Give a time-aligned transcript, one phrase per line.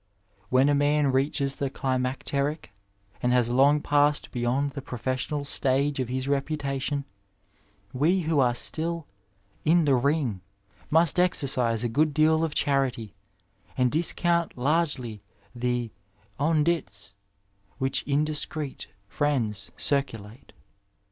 [0.49, 2.71] When a man reaches the climacteric,
[3.21, 7.05] and has long passed beyond the professional stage of his reputation,
[7.93, 9.05] we who are still
[9.37, 10.41] '* in the ring"
[10.89, 13.13] must exercise a good deal of charity,
[13.77, 15.21] and discount largely
[15.53, 15.91] the
[16.39, 17.13] an dUs
[17.77, 20.51] which indiscreet friends circulate.